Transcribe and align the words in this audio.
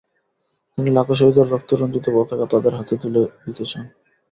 তিনি 0.73 0.89
লাখো 0.97 1.13
শহীদের 1.19 1.47
রক্তে 1.49 1.73
রঞ্জিত 1.75 2.05
পতাকা 2.15 2.45
তাদের 2.51 2.73
হাতে 2.75 2.95
তুলে 3.01 3.21
দিতে 3.43 3.63
চান। 3.65 3.85